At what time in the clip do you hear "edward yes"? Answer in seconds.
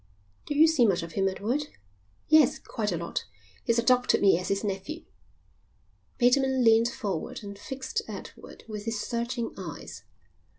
1.29-2.57